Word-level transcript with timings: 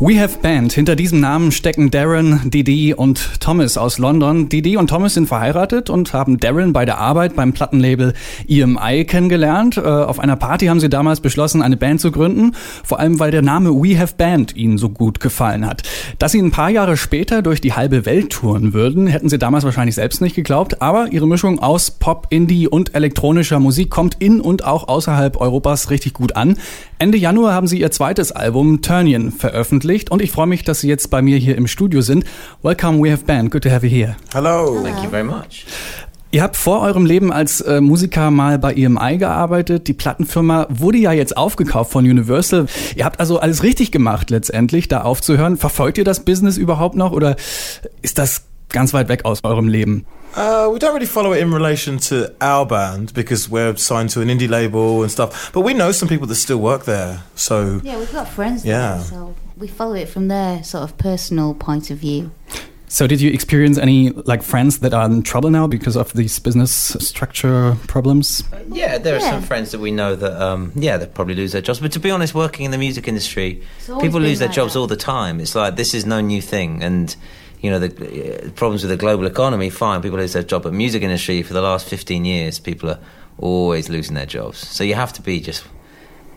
We 0.00 0.20
Have 0.20 0.38
Band. 0.38 0.72
Hinter 0.74 0.94
diesem 0.94 1.18
Namen 1.18 1.50
stecken 1.50 1.90
Darren, 1.90 2.50
Didi 2.50 2.94
und 2.94 3.40
Thomas 3.40 3.76
aus 3.76 3.98
London. 3.98 4.48
Didi 4.48 4.76
und 4.76 4.90
Thomas 4.90 5.14
sind 5.14 5.26
verheiratet 5.26 5.90
und 5.90 6.12
haben 6.12 6.38
Darren 6.38 6.72
bei 6.72 6.84
der 6.84 6.98
Arbeit 6.98 7.34
beim 7.34 7.52
Plattenlabel 7.52 8.14
EMI 8.46 9.06
kennengelernt. 9.06 9.76
Äh, 9.76 9.80
auf 9.80 10.20
einer 10.20 10.36
Party 10.36 10.66
haben 10.66 10.78
sie 10.78 10.88
damals 10.88 11.20
beschlossen, 11.20 11.62
eine 11.62 11.76
Band 11.76 12.00
zu 12.00 12.12
gründen. 12.12 12.52
Vor 12.84 13.00
allem, 13.00 13.18
weil 13.18 13.32
der 13.32 13.42
Name 13.42 13.70
We 13.70 13.98
Have 13.98 14.14
Band 14.16 14.54
ihnen 14.54 14.78
so 14.78 14.88
gut 14.88 15.18
gefallen 15.18 15.66
hat. 15.66 15.82
Dass 16.20 16.30
sie 16.30 16.40
ein 16.40 16.52
paar 16.52 16.70
Jahre 16.70 16.96
später 16.96 17.42
durch 17.42 17.60
die 17.60 17.72
halbe 17.72 18.06
Welt 18.06 18.30
touren 18.30 18.74
würden, 18.74 19.08
hätten 19.08 19.28
sie 19.28 19.38
damals 19.38 19.64
wahrscheinlich 19.64 19.96
selbst 19.96 20.20
nicht 20.20 20.36
geglaubt. 20.36 20.80
Aber 20.80 21.08
ihre 21.10 21.26
Mischung 21.26 21.58
aus 21.58 21.90
Pop, 21.90 22.28
Indie 22.30 22.68
und 22.68 22.94
elektronischer 22.94 23.58
Musik 23.58 23.90
kommt 23.90 24.14
in 24.20 24.40
und 24.40 24.62
auch 24.62 24.86
außerhalb 24.86 25.40
Europas 25.40 25.90
richtig 25.90 26.12
gut 26.12 26.36
an. 26.36 26.56
Ende 27.00 27.18
Januar 27.18 27.52
haben 27.52 27.66
sie 27.66 27.80
ihr 27.80 27.90
zweites 27.90 28.30
Album 28.30 28.80
Turnion 28.80 29.32
veröffentlicht 29.32 29.87
veröffentlicht 29.88 30.10
und 30.10 30.22
ich 30.22 30.30
freue 30.30 30.46
mich, 30.46 30.64
dass 30.64 30.80
Sie 30.80 30.88
jetzt 30.88 31.10
bei 31.10 31.22
mir 31.22 31.38
hier 31.38 31.56
im 31.56 31.66
Studio 31.66 32.00
sind. 32.02 32.24
Welcome, 32.62 33.02
we 33.02 33.10
have 33.10 33.24
band. 33.24 33.50
Good 33.50 33.62
to 33.64 33.70
have 33.70 33.86
you 33.86 33.90
here. 33.90 34.16
Hello. 34.32 34.82
Thank 34.82 35.02
you 35.02 35.10
very 35.10 35.24
much. 35.24 35.64
Ihr 36.30 36.42
habt 36.42 36.58
vor 36.58 36.82
eurem 36.82 37.06
Leben 37.06 37.32
als 37.32 37.62
äh, 37.62 37.80
Musiker 37.80 38.30
mal 38.30 38.58
bei 38.58 38.74
EMI 38.74 39.16
gearbeitet. 39.16 39.88
Die 39.88 39.94
Plattenfirma 39.94 40.66
wurde 40.68 40.98
ja 40.98 41.12
jetzt 41.12 41.38
aufgekauft 41.38 41.90
von 41.90 42.04
Universal. 42.04 42.66
Ihr 42.96 43.06
habt 43.06 43.18
also 43.18 43.38
alles 43.38 43.62
richtig 43.62 43.92
gemacht 43.92 44.28
letztendlich, 44.28 44.88
da 44.88 45.02
aufzuhören. 45.02 45.56
Verfolgt 45.56 45.96
ihr 45.96 46.04
das 46.04 46.20
Business 46.20 46.58
überhaupt 46.58 46.96
noch 46.96 47.12
oder 47.12 47.36
ist 48.02 48.18
das 48.18 48.42
ganz 48.68 48.92
weit 48.92 49.08
weg 49.08 49.24
aus 49.24 49.42
eurem 49.42 49.68
Leben? 49.68 50.04
Uh, 50.36 50.70
we 50.70 50.78
don't 50.78 50.92
really 50.92 51.06
follow 51.06 51.32
it 51.32 51.40
in 51.40 51.50
relation 51.50 51.98
to 51.98 52.26
our 52.42 52.66
band 52.66 53.14
because 53.14 53.48
we're 53.50 53.74
signed 53.78 54.12
to 54.12 54.20
an 54.20 54.28
indie 54.28 54.46
label 54.46 55.00
and 55.00 55.10
stuff. 55.10 55.50
But 55.54 55.64
we 55.64 55.72
know 55.72 55.90
some 55.92 56.10
people 56.10 56.28
that 56.28 56.36
still 56.36 56.60
work 56.60 56.84
there. 56.84 57.20
So 57.34 57.80
yeah, 57.82 57.96
we've 57.96 58.12
got 58.12 58.28
friends. 58.28 58.62
Yeah, 58.62 58.98
there, 58.98 59.04
so 59.04 59.34
we 59.58 59.68
follow 59.68 59.94
it 59.94 60.08
from 60.08 60.28
their 60.28 60.62
sort 60.62 60.84
of 60.84 60.96
personal 60.98 61.54
point 61.54 61.90
of 61.90 61.98
view. 61.98 62.30
So, 62.90 63.06
did 63.06 63.20
you 63.20 63.30
experience 63.30 63.76
any 63.76 64.10
like 64.10 64.42
friends 64.42 64.78
that 64.78 64.94
are 64.94 65.04
in 65.04 65.22
trouble 65.22 65.50
now 65.50 65.66
because 65.66 65.94
of 65.94 66.12
these 66.14 66.38
business 66.38 66.72
structure 66.72 67.76
problems? 67.86 68.42
Yeah, 68.70 68.96
there 68.96 69.14
are 69.14 69.20
yeah. 69.20 69.30
some 69.30 69.42
friends 69.42 69.72
that 69.72 69.80
we 69.80 69.90
know 69.90 70.16
that 70.16 70.40
um, 70.40 70.72
yeah 70.74 70.96
they 70.96 71.06
probably 71.06 71.34
lose 71.34 71.52
their 71.52 71.60
jobs. 71.60 71.80
But 71.80 71.92
to 71.92 72.00
be 72.00 72.10
honest, 72.10 72.34
working 72.34 72.64
in 72.64 72.70
the 72.70 72.78
music 72.78 73.06
industry, 73.06 73.62
people 74.00 74.20
lose 74.20 74.38
their 74.38 74.48
like 74.48 74.54
jobs 74.54 74.72
that. 74.72 74.80
all 74.80 74.86
the 74.86 74.96
time. 74.96 75.38
It's 75.38 75.54
like 75.54 75.76
this 75.76 75.92
is 75.92 76.06
no 76.06 76.22
new 76.22 76.40
thing, 76.40 76.82
and 76.82 77.14
you 77.60 77.70
know 77.70 77.78
the 77.78 77.88
uh, 77.88 78.50
problems 78.52 78.82
with 78.82 78.90
the 78.90 78.96
global 78.96 79.26
economy. 79.26 79.68
Fine, 79.68 80.00
people 80.00 80.18
lose 80.18 80.32
their 80.32 80.42
job, 80.42 80.62
but 80.62 80.72
music 80.72 81.02
industry 81.02 81.42
for 81.42 81.52
the 81.52 81.62
last 81.62 81.86
fifteen 81.86 82.24
years, 82.24 82.58
people 82.58 82.88
are 82.88 82.98
always 83.36 83.90
losing 83.90 84.14
their 84.14 84.26
jobs. 84.26 84.66
So 84.66 84.82
you 84.82 84.94
have 84.94 85.12
to 85.12 85.20
be 85.20 85.40
just 85.40 85.62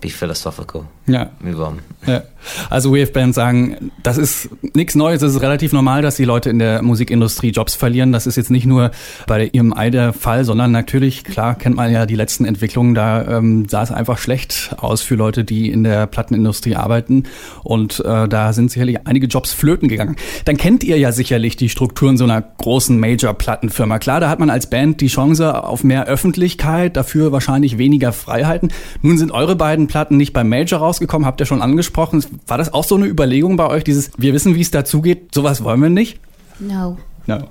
be 0.01 0.09
philosophical. 0.09 0.87
Yeah, 1.07 1.29
Move 1.39 1.61
on. 1.61 1.81
Ja. 2.05 2.23
Also 2.69 2.91
Wave 2.91 3.11
Bands 3.11 3.35
sagen, 3.35 3.91
das 4.03 4.17
ist 4.17 4.49
nichts 4.73 4.95
Neues, 4.95 5.21
es 5.21 5.35
ist 5.35 5.41
relativ 5.41 5.73
normal, 5.73 6.01
dass 6.01 6.15
die 6.15 6.25
Leute 6.25 6.49
in 6.49 6.59
der 6.59 6.81
Musikindustrie 6.81 7.51
Jobs 7.51 7.75
verlieren. 7.75 8.11
Das 8.11 8.27
ist 8.27 8.35
jetzt 8.35 8.51
nicht 8.51 8.65
nur 8.65 8.91
bei 9.27 9.37
der 9.37 9.55
EMI 9.55 9.91
der 9.91 10.13
Fall, 10.13 10.45
sondern 10.45 10.71
natürlich, 10.71 11.23
klar, 11.23 11.55
kennt 11.55 11.75
man 11.75 11.91
ja 11.91 12.05
die 12.05 12.15
letzten 12.15 12.45
Entwicklungen, 12.45 12.95
da 12.95 13.37
ähm, 13.37 13.67
sah 13.67 13.83
es 13.83 13.91
einfach 13.91 14.17
schlecht 14.17 14.75
aus 14.77 15.01
für 15.01 15.15
Leute, 15.15 15.43
die 15.43 15.69
in 15.69 15.83
der 15.83 16.07
Plattenindustrie 16.07 16.75
arbeiten. 16.75 17.23
Und 17.63 17.99
äh, 17.99 18.27
da 18.27 18.53
sind 18.53 18.71
sicherlich 18.71 19.05
einige 19.05 19.27
Jobs 19.27 19.53
flöten 19.53 19.87
gegangen. 19.87 20.15
Dann 20.45 20.57
kennt 20.57 20.83
ihr 20.83 20.97
ja 20.97 21.11
sicherlich 21.11 21.55
die 21.55 21.69
Strukturen 21.69 22.17
so 22.17 22.23
einer 22.23 22.41
großen 22.41 22.99
Major-Plattenfirma. 22.99 23.99
Klar, 23.99 24.19
da 24.19 24.29
hat 24.29 24.39
man 24.39 24.49
als 24.49 24.69
Band 24.69 25.01
die 25.01 25.07
Chance 25.07 25.63
auf 25.63 25.83
mehr 25.83 26.05
Öffentlichkeit, 26.05 26.97
dafür 26.97 27.31
wahrscheinlich 27.31 27.77
weniger 27.77 28.13
Freiheiten. 28.13 28.71
Nun 29.01 29.17
sind 29.17 29.31
eure 29.31 29.55
beiden 29.55 29.87
Platten 29.87 30.17
nicht 30.17 30.33
beim 30.33 30.49
Major 30.49 30.79
rausgekommen, 30.79 31.25
habt 31.25 31.39
ihr 31.39 31.45
schon 31.45 31.61
angesprochen. 31.61 32.23
War 32.47 32.57
das 32.57 32.73
auch 32.73 32.83
so 32.83 32.95
eine 32.95 33.05
Überlegung 33.05 33.57
bei 33.57 33.67
euch, 33.67 33.83
dieses, 33.83 34.11
wir 34.17 34.33
wissen, 34.33 34.55
wie 34.55 34.61
es 34.61 34.71
dazugeht, 34.71 35.33
sowas 35.33 35.63
wollen 35.63 35.81
wir 35.81 35.89
nicht? 35.89 36.19
No. 36.59 36.97
No. 37.27 37.47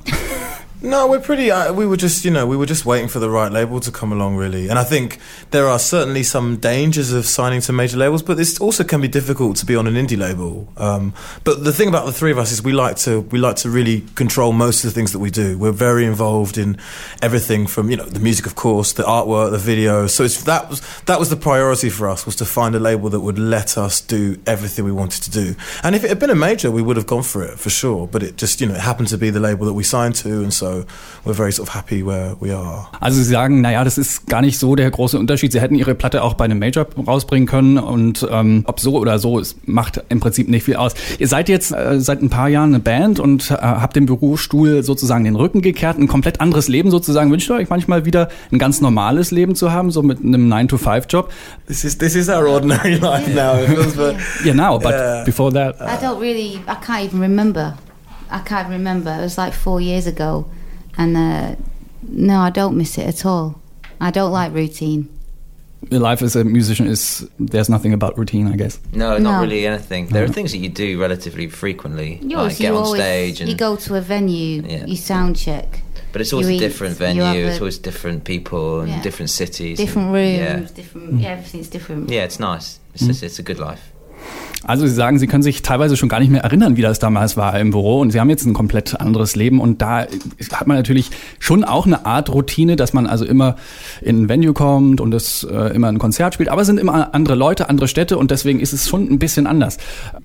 No, 0.82 1.06
we're 1.06 1.20
pretty. 1.20 1.50
Uh, 1.50 1.74
we 1.74 1.84
were 1.84 1.98
just, 1.98 2.24
you 2.24 2.30
know, 2.30 2.46
we 2.46 2.56
were 2.56 2.64
just 2.64 2.86
waiting 2.86 3.06
for 3.06 3.18
the 3.18 3.28
right 3.28 3.52
label 3.52 3.80
to 3.80 3.90
come 3.90 4.12
along, 4.12 4.36
really. 4.36 4.70
And 4.70 4.78
I 4.78 4.84
think 4.84 5.18
there 5.50 5.68
are 5.68 5.78
certainly 5.78 6.22
some 6.22 6.56
dangers 6.56 7.12
of 7.12 7.26
signing 7.26 7.60
to 7.62 7.72
major 7.74 7.98
labels, 7.98 8.22
but 8.22 8.38
this 8.38 8.58
also 8.58 8.82
can 8.82 9.02
be 9.02 9.08
difficult 9.08 9.58
to 9.58 9.66
be 9.66 9.76
on 9.76 9.86
an 9.86 9.94
indie 9.94 10.16
label. 10.16 10.72
Um, 10.78 11.12
but 11.44 11.64
the 11.64 11.72
thing 11.72 11.90
about 11.90 12.06
the 12.06 12.12
three 12.12 12.30
of 12.30 12.38
us 12.38 12.50
is 12.50 12.62
we 12.62 12.72
like 12.72 12.96
to 12.98 13.20
we 13.20 13.38
like 13.38 13.56
to 13.56 13.68
really 13.68 14.06
control 14.14 14.52
most 14.52 14.82
of 14.82 14.90
the 14.90 14.94
things 14.94 15.12
that 15.12 15.18
we 15.18 15.30
do. 15.30 15.58
We're 15.58 15.70
very 15.70 16.06
involved 16.06 16.56
in 16.56 16.78
everything 17.20 17.66
from 17.66 17.90
you 17.90 17.98
know 17.98 18.06
the 18.06 18.20
music, 18.20 18.46
of 18.46 18.54
course, 18.54 18.94
the 18.94 19.02
artwork, 19.02 19.50
the 19.50 19.58
video. 19.58 20.06
So 20.06 20.24
it's, 20.24 20.44
that 20.44 20.70
was 20.70 20.80
that 21.02 21.18
was 21.18 21.28
the 21.28 21.36
priority 21.36 21.90
for 21.90 22.08
us 22.08 22.24
was 22.24 22.36
to 22.36 22.46
find 22.46 22.74
a 22.74 22.80
label 22.80 23.10
that 23.10 23.20
would 23.20 23.38
let 23.38 23.76
us 23.76 24.00
do 24.00 24.40
everything 24.46 24.86
we 24.86 24.92
wanted 24.92 25.24
to 25.24 25.30
do. 25.30 25.56
And 25.82 25.94
if 25.94 26.04
it 26.04 26.08
had 26.08 26.18
been 26.18 26.30
a 26.30 26.34
major, 26.34 26.70
we 26.70 26.80
would 26.80 26.96
have 26.96 27.06
gone 27.06 27.22
for 27.22 27.44
it 27.44 27.58
for 27.58 27.68
sure. 27.68 28.06
But 28.06 28.22
it 28.22 28.36
just 28.38 28.62
you 28.62 28.66
know 28.66 28.74
it 28.76 28.80
happened 28.80 29.08
to 29.08 29.18
be 29.18 29.28
the 29.28 29.40
label 29.40 29.66
that 29.66 29.74
we 29.74 29.84
signed 29.84 30.14
to, 30.14 30.42
and 30.42 30.54
so 30.54 30.69
we're 31.24 31.34
very 31.34 31.52
sort 31.52 31.68
of 31.68 31.74
happy 31.74 32.04
where 32.04 32.36
we 32.40 32.56
are. 32.56 32.88
Also 33.00 33.18
Sie 33.18 33.30
sagen, 33.30 33.60
naja, 33.60 33.84
das 33.84 33.98
ist 33.98 34.26
gar 34.26 34.40
nicht 34.40 34.58
so 34.58 34.74
der 34.76 34.90
große 34.90 35.18
Unterschied. 35.18 35.52
Sie 35.52 35.60
hätten 35.60 35.74
Ihre 35.74 35.94
Platte 35.94 36.22
auch 36.22 36.34
bei 36.34 36.44
einem 36.44 36.58
Major 36.58 36.86
rausbringen 37.06 37.46
können 37.46 37.78
und 37.78 38.26
ähm, 38.30 38.62
ob 38.66 38.80
so 38.80 38.98
oder 38.98 39.18
so, 39.18 39.38
es 39.38 39.56
macht 39.66 40.02
im 40.08 40.20
Prinzip 40.20 40.48
nicht 40.48 40.64
viel 40.64 40.76
aus. 40.76 40.94
Ihr 41.18 41.28
seid 41.28 41.48
jetzt 41.48 41.72
äh, 41.72 42.00
seit 42.00 42.22
ein 42.22 42.30
paar 42.30 42.48
Jahren 42.48 42.70
eine 42.70 42.80
Band 42.80 43.20
und 43.20 43.50
äh, 43.50 43.54
habt 43.54 43.96
dem 43.96 44.06
Bürostuhl 44.06 44.82
sozusagen 44.82 45.24
den 45.24 45.36
Rücken 45.36 45.62
gekehrt, 45.62 45.98
ein 45.98 46.08
komplett 46.08 46.40
anderes 46.40 46.68
Leben 46.68 46.90
sozusagen. 46.90 47.30
Wünscht 47.30 47.50
ihr 47.50 47.56
euch 47.56 47.68
manchmal 47.68 48.04
wieder 48.04 48.28
ein 48.52 48.58
ganz 48.58 48.80
normales 48.80 49.30
Leben 49.30 49.54
zu 49.54 49.72
haben, 49.72 49.90
so 49.90 50.02
mit 50.02 50.20
einem 50.20 50.52
9-to-5-Job? 50.52 51.30
This 51.66 51.84
is, 51.84 51.98
this 51.98 52.14
is 52.14 52.28
our 52.28 52.46
ordinary 52.46 52.94
life 53.00 53.28
now. 53.32 53.54
yeah, 54.44 54.54
now, 54.54 54.78
but 54.78 54.92
yeah. 54.92 55.24
before 55.24 55.52
that... 55.52 55.80
I 55.80 55.96
don't 56.00 56.20
really, 56.20 56.60
I 56.66 56.74
can't 56.84 57.04
even 57.04 57.20
remember. 57.20 57.74
I 58.30 58.40
can't 58.40 58.68
remember. 58.68 59.10
It 59.10 59.22
was 59.22 59.36
like 59.36 59.52
four 59.52 59.80
years 59.80 60.06
ago. 60.06 60.46
And 60.96 61.16
uh, 61.16 61.56
no, 62.02 62.40
I 62.40 62.50
don't 62.50 62.76
miss 62.76 62.98
it 62.98 63.06
at 63.06 63.26
all. 63.26 63.60
I 64.00 64.10
don't 64.10 64.32
like 64.32 64.52
routine. 64.52 65.08
Your 65.90 66.00
life 66.00 66.20
as 66.20 66.36
a 66.36 66.44
musician 66.44 66.86
is 66.86 67.26
there's 67.38 67.70
nothing 67.70 67.94
about 67.94 68.18
routine, 68.18 68.46
I 68.48 68.56
guess. 68.56 68.78
No, 68.92 69.16
not 69.16 69.36
no. 69.36 69.40
really 69.40 69.66
anything. 69.66 70.06
There 70.06 70.24
are 70.24 70.28
things 70.28 70.52
that 70.52 70.58
you 70.58 70.68
do 70.68 71.00
relatively 71.00 71.48
frequently, 71.48 72.18
Yours, 72.22 72.52
like 72.52 72.58
get 72.58 72.72
on 72.72 72.84
always, 72.84 73.00
stage 73.00 73.40
and 73.40 73.48
you 73.48 73.56
go 73.56 73.76
to 73.76 73.94
a 73.94 74.00
venue, 74.00 74.62
yeah. 74.62 74.84
you 74.84 74.96
sound 74.96 75.36
check. 75.36 75.82
But 76.12 76.20
it's 76.20 76.32
always 76.32 76.48
a 76.48 76.58
different 76.58 76.96
venue. 76.96 77.22
It's 77.22 77.60
always 77.60 77.78
different 77.78 78.24
people 78.24 78.80
and 78.80 78.90
yeah. 78.90 79.02
different 79.02 79.30
cities, 79.30 79.78
different 79.78 80.08
and, 80.08 80.14
rooms, 80.14 80.70
yeah. 80.70 80.74
different. 80.74 81.20
Yeah, 81.20 81.28
everything's 81.28 81.68
different. 81.68 82.10
Yeah, 82.10 82.24
it's 82.24 82.40
nice. 82.40 82.78
It's, 82.92 83.04
mm. 83.04 83.06
just, 83.06 83.22
it's 83.22 83.38
a 83.38 83.42
good 83.42 83.58
life. 83.58 83.92
Also 84.64 84.86
Sie 84.86 84.94
sagen, 84.94 85.18
Sie 85.18 85.26
können 85.26 85.42
sich 85.42 85.62
teilweise 85.62 85.96
schon 85.96 86.08
gar 86.08 86.20
nicht 86.20 86.30
mehr 86.30 86.42
erinnern, 86.42 86.76
wie 86.76 86.82
das 86.82 86.98
damals 86.98 87.36
war 87.36 87.58
im 87.58 87.70
Büro 87.70 88.00
und 88.00 88.10
Sie 88.10 88.20
haben 88.20 88.28
jetzt 88.28 88.44
ein 88.44 88.52
komplett 88.52 89.00
anderes 89.00 89.36
Leben 89.36 89.60
und 89.60 89.80
da 89.80 90.06
hat 90.52 90.66
man 90.66 90.76
natürlich 90.76 91.10
schon 91.38 91.64
auch 91.64 91.86
eine 91.86 92.04
Art 92.04 92.30
Routine, 92.30 92.76
dass 92.76 92.92
man 92.92 93.06
also 93.06 93.24
immer 93.24 93.56
in 94.02 94.22
ein 94.22 94.28
Venue 94.28 94.52
kommt 94.52 95.00
und 95.00 95.14
es 95.14 95.44
äh, 95.44 95.74
immer 95.74 95.88
ein 95.88 95.98
Konzert 95.98 96.34
spielt, 96.34 96.50
aber 96.50 96.62
es 96.62 96.66
sind 96.66 96.78
immer 96.78 97.14
andere 97.14 97.34
Leute, 97.36 97.68
andere 97.68 97.88
Städte 97.88 98.18
und 98.18 98.30
deswegen 98.30 98.60
ist 98.60 98.72
es 98.72 98.88
schon 98.88 99.10
ein 99.10 99.18
bisschen 99.18 99.46
anders. 99.46 99.78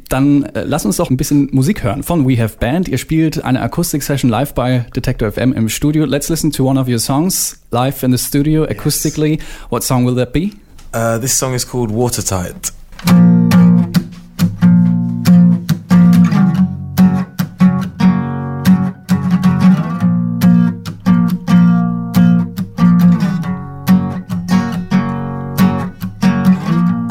Dann 0.10 0.44
äh, 0.44 0.64
lass 0.66 0.86
uns 0.86 0.98
doch 0.98 1.10
ein 1.10 1.18
bisschen 1.18 1.50
Musik 1.52 1.84
hören 1.84 2.04
von 2.04 2.28
We 2.28 2.42
Have 2.42 2.58
Band. 2.60 2.88
Ihr 2.88 2.98
spielt 2.98 3.44
eine 3.44 3.62
Akustik-Session 3.62 4.30
live 4.30 4.54
bei 4.54 4.86
Detector 4.96 5.32
FM 5.32 5.54
im 5.54 5.70
Studio. 5.70 6.06
Let's 6.06 6.30
listen 6.30 6.52
to 6.52 6.68
one 6.70 6.80
of 6.80 6.88
your 6.88 7.00
songs 7.00 7.60
live 7.72 8.04
in 8.04 8.12
the 8.12 8.18
studio 8.18 8.66
acoustically. 8.66 9.38
Yes. 9.38 9.46
What 9.70 9.84
song 9.84 10.06
will 10.06 10.16
that 10.16 10.34
be? 10.34 10.54
Uh, 10.94 11.20
this 11.20 11.38
song 11.38 11.54
is 11.54 11.66
called 11.66 11.92
Watertight. 11.92 12.72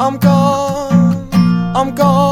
Time. 0.05 1.27
Oh, 1.75 1.91
got 1.95 2.21
a 2.21 2.24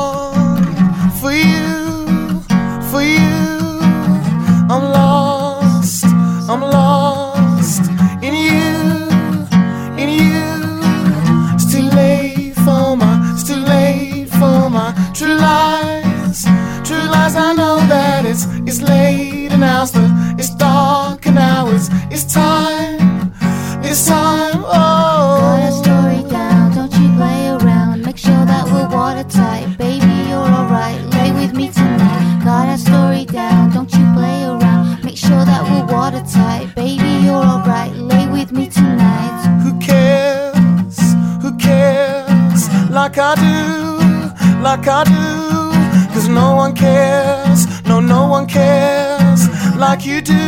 I 43.25 43.35
do, 43.35 44.61
like 44.61 44.85
I 44.99 45.03
do. 45.05 46.13
Cause 46.13 46.27
no 46.27 46.55
one 46.55 46.73
cares, 46.75 47.61
no, 47.85 47.99
no 47.99 48.27
one 48.27 48.47
cares 48.47 49.41
like 49.77 50.05
you 50.05 50.21
do, 50.21 50.45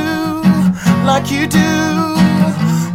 like 1.11 1.31
you 1.31 1.47
do. 1.47 1.69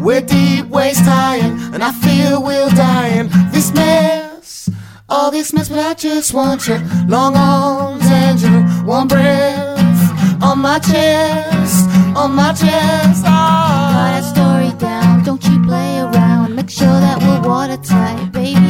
We're 0.04 0.20
deep 0.20 0.66
waist 0.66 1.04
high 1.04 1.38
and 1.74 1.82
I 1.82 1.92
feel 1.92 2.42
we're 2.42 2.70
dying. 2.70 3.28
This 3.52 3.72
mess, 3.72 4.68
all 5.08 5.30
this 5.30 5.52
mess, 5.52 5.68
but 5.68 5.78
I 5.78 5.94
just 5.94 6.34
want 6.34 6.68
your 6.68 6.80
long 7.08 7.34
arms 7.36 8.04
and 8.04 8.40
your 8.40 8.60
warm 8.86 9.08
breath 9.08 10.42
on 10.42 10.58
my 10.58 10.78
chest, 10.78 11.88
on 12.16 12.32
my 12.34 12.52
chest. 12.52 13.24
Ah. 13.26 13.70
Got 13.94 14.10
that 14.12 14.24
story 14.34 14.72
down, 14.78 15.24
don't 15.24 15.42
you 15.44 15.56
play 15.64 16.00
around. 16.00 16.54
Make 16.54 16.70
sure 16.70 16.98
that 17.06 17.18
we're 17.22 17.48
watertight. 17.48 18.32
Baby, 18.32 18.69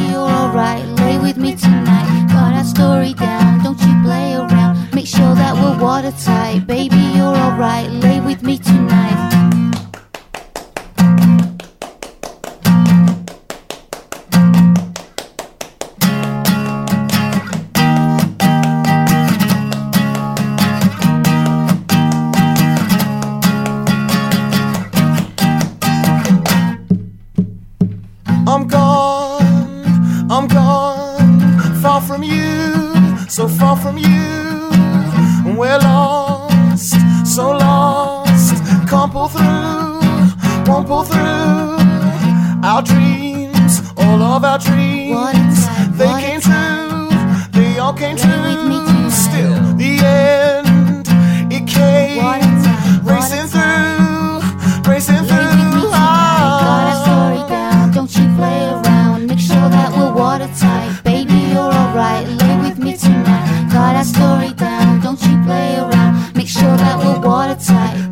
me 1.50 1.56
tonight. 1.56 2.29
Got 2.29 2.55
our 2.55 2.64
story 2.64 3.14
down, 3.14 3.62
don't 3.64 3.81
you 3.81 4.02
play 4.02 4.35
around. 4.35 4.94
Make 4.94 5.06
sure 5.06 5.35
that 5.35 5.55
we're 5.55 5.82
watertight. 5.82 6.67
Baby, 6.67 6.97
you're 7.17 7.37
alright, 7.37 7.91
lay 7.91 8.20
with 8.20 8.43
me 8.43 8.58
tonight. 8.58 9.19
Can't 39.10 39.12
pull 39.12 39.28
through, 39.28 40.72
won't 40.72 40.86
pull 40.86 41.04
through. 41.04 41.18
Our 42.62 42.82
dreams, 42.82 43.82
all 43.96 44.22
of 44.22 44.44
our 44.44 44.58
dreams, 44.58 45.36
inside, 45.36 45.92
they 45.94 46.20
came 46.20 46.40
true, 46.40 47.08
they 47.52 47.78
all 47.78 47.92
came 47.92 48.16
Lay 48.16 48.54
with 48.54 48.68
me 48.68 48.78
true. 48.86 49.10
Still, 49.10 49.54
the 49.76 49.98
end, 50.04 51.08
it 51.52 51.66
came, 51.66 52.24
inside, 52.24 53.04
racing 53.04 53.48
through, 53.48 54.90
racing 54.90 55.24
through. 55.24 55.40
me 55.40 55.76
tonight. 55.76 56.60
Got 56.60 56.84
that 56.84 57.02
story 57.04 57.48
down, 57.48 57.90
don't 57.92 58.16
you 58.16 58.36
play 58.36 58.64
around. 58.70 59.26
Make 59.26 59.40
sure 59.40 59.68
that 59.68 59.92
we're 59.96 60.12
watertight. 60.12 61.02
Baby, 61.04 61.34
you're 61.52 61.72
alright, 61.82 62.28
lay 62.28 62.56
with 62.60 62.78
me 62.78 62.96
tonight. 62.96 63.70
Got 63.72 63.94
that 63.94 64.06
story 64.06 64.52
down, 64.54 65.00
don't 65.00 65.20
you 65.22 65.42
play 65.44 65.76
around. 65.78 66.36
Make 66.36 66.48
sure 66.48 66.76
that 66.76 66.98
we're 66.98 67.20
watertight. 67.20 68.09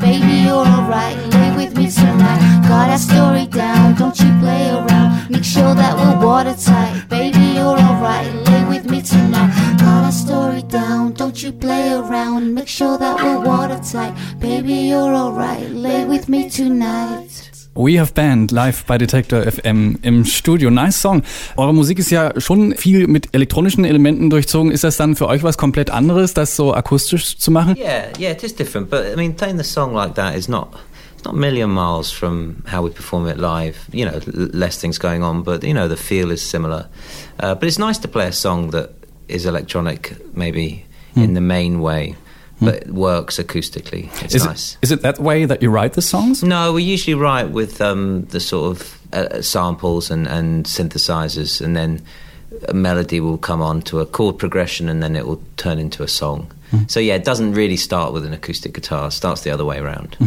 Baby, 14.68 14.90
you're 14.90 15.14
alright, 15.14 15.70
lay 15.70 16.04
with 16.04 16.28
me 16.28 16.50
tonight. 16.50 17.50
We 17.74 17.98
Have 17.98 18.12
Band 18.12 18.50
live 18.50 18.84
bei 18.84 18.98
Detektor 18.98 19.50
FM 19.50 19.98
im 20.02 20.26
Studio. 20.26 20.68
Nice 20.68 21.00
Song. 21.00 21.22
Eure 21.56 21.72
Musik 21.72 21.98
ist 21.98 22.10
ja 22.10 22.38
schon 22.38 22.74
viel 22.74 23.06
mit 23.06 23.34
elektronischen 23.34 23.86
Elementen 23.86 24.28
durchzogen. 24.28 24.70
Ist 24.70 24.84
das 24.84 24.98
dann 24.98 25.16
für 25.16 25.26
euch 25.26 25.42
was 25.42 25.56
komplett 25.56 25.88
anderes, 25.88 26.34
das 26.34 26.54
so 26.54 26.74
akustisch 26.74 27.38
zu 27.38 27.50
machen? 27.50 27.76
Yeah, 27.78 28.08
yeah, 28.18 28.32
it 28.32 28.42
is 28.42 28.54
different. 28.54 28.90
But 28.90 29.06
I 29.10 29.16
mean, 29.16 29.34
playing 29.34 29.56
the 29.56 29.64
song 29.64 29.94
like 29.94 30.16
that 30.16 30.36
is 30.36 30.48
not 30.48 30.74
it's 31.14 31.24
not 31.24 31.32
a 31.32 31.38
million 31.38 31.70
miles 31.70 32.10
from 32.10 32.56
how 32.70 32.84
we 32.84 32.90
perform 32.90 33.26
it 33.26 33.38
live. 33.38 33.76
You 33.90 34.04
know, 34.04 34.20
less 34.52 34.78
things 34.78 34.98
going 34.98 35.22
on, 35.22 35.44
but 35.44 35.64
you 35.64 35.72
know, 35.72 35.88
the 35.88 35.96
feel 35.96 36.30
is 36.30 36.42
similar. 36.42 36.90
Uh, 37.40 37.54
but 37.54 37.68
it's 37.68 37.78
nice 37.78 37.96
to 38.00 38.08
play 38.08 38.26
a 38.26 38.32
song 38.32 38.72
that 38.72 38.90
is 39.28 39.46
electronic, 39.46 40.14
maybe 40.36 40.84
in 41.16 41.32
the 41.32 41.40
main 41.40 41.80
way, 41.80 42.16
but 42.60 42.74
it 42.74 42.90
works 42.90 43.38
acoustically. 43.38 44.10
It's 44.22 44.34
Is 44.34 44.44
nice. 44.44 44.72
it, 44.74 44.78
is 44.82 44.92
it 44.92 45.02
that 45.02 45.18
way 45.18 45.44
that 45.44 45.62
you 45.62 45.70
write 45.70 45.92
the 45.92 46.02
songs? 46.02 46.42
No, 46.42 46.72
we 46.72 46.82
usually 46.82 47.14
write 47.14 47.50
with 47.50 47.80
um, 47.80 48.24
the 48.26 48.40
sort 48.40 48.76
of 48.76 48.98
uh, 49.12 49.42
samples 49.42 50.10
and, 50.10 50.26
and 50.26 50.66
synthesizers, 50.66 51.60
and 51.60 51.76
then 51.76 52.02
a 52.68 52.74
melody 52.74 53.20
will 53.20 53.38
come 53.38 53.62
on 53.62 53.82
to 53.82 54.00
a 54.00 54.06
chord 54.06 54.38
progression, 54.38 54.88
and 54.88 55.02
then 55.02 55.16
it 55.16 55.26
will 55.26 55.42
turn 55.56 55.78
into 55.78 56.02
a 56.02 56.08
song. 56.08 56.50
So 56.86 57.00
yeah, 57.00 57.16
it 57.16 57.26
doesn't 57.26 57.54
really 57.54 57.76
start 57.76 58.12
with 58.14 58.24
an 58.24 58.32
acoustic 58.32 58.74
guitar. 58.74 59.06
It 59.08 59.12
starts 59.14 59.42
the 59.42 59.52
other 59.52 59.66
way 59.66 59.78
around. 59.78 60.18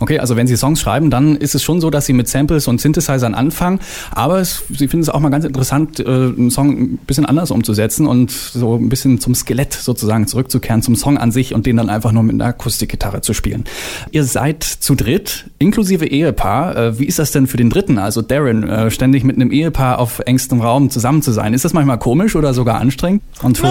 Okay, 0.00 0.18
also 0.18 0.36
wenn 0.36 0.46
Sie 0.46 0.56
Songs 0.56 0.80
schreiben, 0.80 1.10
dann 1.10 1.36
ist 1.36 1.54
es 1.54 1.62
schon 1.62 1.80
so, 1.80 1.90
dass 1.90 2.06
Sie 2.06 2.12
mit 2.12 2.28
Samples 2.28 2.66
und 2.68 2.80
Synthesizern 2.80 3.34
anfangen, 3.34 3.80
aber 4.10 4.38
es, 4.40 4.62
Sie 4.70 4.88
finden 4.88 5.00
es 5.00 5.08
auch 5.08 5.20
mal 5.20 5.28
ganz 5.28 5.44
interessant, 5.44 6.00
äh, 6.00 6.04
einen 6.04 6.50
Song 6.50 6.70
ein 6.70 6.98
bisschen 7.06 7.26
anders 7.26 7.50
umzusetzen 7.50 8.06
und 8.06 8.30
so 8.30 8.76
ein 8.76 8.88
bisschen 8.88 9.20
zum 9.20 9.34
Skelett 9.34 9.74
sozusagen 9.74 10.26
zurückzukehren, 10.26 10.82
zum 10.82 10.96
Song 10.96 11.18
an 11.18 11.32
sich 11.32 11.54
und 11.54 11.66
den 11.66 11.76
dann 11.76 11.90
einfach 11.90 12.12
nur 12.12 12.22
mit 12.22 12.34
einer 12.34 12.46
Akustikgitarre 12.46 13.20
zu 13.20 13.34
spielen. 13.34 13.64
Ihr 14.10 14.24
seid 14.24 14.62
zu 14.64 14.94
dritt, 14.94 15.46
inklusive 15.58 16.06
Ehepaar. 16.06 16.76
Äh, 16.76 16.98
Wie 16.98 17.04
ist 17.04 17.18
das 17.18 17.32
denn 17.32 17.46
für 17.46 17.56
den 17.56 17.70
Dritten, 17.70 17.98
also 17.98 18.22
Darren, 18.22 18.68
äh, 18.68 18.90
ständig 18.90 19.24
mit 19.24 19.36
einem 19.36 19.52
Ehepaar 19.52 19.98
auf 19.98 20.20
engstem 20.20 20.60
Raum 20.60 20.90
zusammen 20.90 21.22
zu 21.22 21.32
sein? 21.32 21.54
Ist 21.54 21.64
das 21.64 21.72
manchmal 21.72 21.98
komisch 21.98 22.36
oder 22.36 22.54
sogar 22.54 22.80
anstrengend? 22.80 23.22
Und 23.42 23.62
No, 23.62 23.68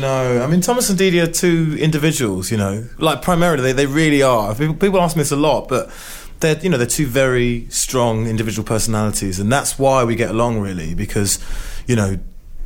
no. 0.00 0.44
I 0.44 0.48
mean, 0.48 0.60
Thomas 0.62 0.90
and 0.90 0.98
Didi 0.98 1.20
are 1.20 1.30
two 1.42 1.76
individuals, 1.78 2.50
you 2.52 2.56
know. 2.56 2.86
Like, 2.98 3.20
primarily, 3.20 3.62
they, 3.62 3.72
they 3.72 3.86
really 3.86 4.22
are. 4.22 4.54
People, 4.54 4.74
people 4.74 5.00
ask 5.00 5.16
me 5.16 5.22
this 5.22 5.32
a 5.32 5.36
lot, 5.36 5.68
but 5.68 5.90
they're, 6.40 6.58
you 6.60 6.70
know, 6.70 6.78
they're 6.78 6.86
two 6.86 7.06
very 7.06 7.66
strong 7.68 8.26
individual 8.26 8.64
personalities. 8.64 9.40
And 9.40 9.50
that's 9.50 9.78
why 9.78 10.04
we 10.04 10.14
get 10.14 10.30
along, 10.30 10.60
really, 10.60 10.94
because, 10.94 11.40
you 11.86 11.96
know, 11.96 12.18